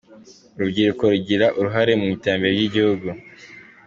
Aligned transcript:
Urubyiruko 0.57 1.03
rugira 1.13 1.47
uruhare 1.59 1.91
mu 1.99 2.05
iterambere 2.15 2.51
ry’igihugu. 2.53 3.07